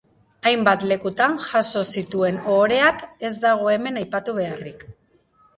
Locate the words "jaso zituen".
1.49-2.41